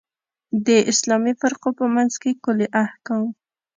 د 0.65 0.67
اسلامي 0.91 1.33
فرقو 1.41 1.69
په 1.79 1.85
منځ 1.95 2.13
کې 2.21 2.31
کُلي 2.43 2.67
احکام. 2.83 3.23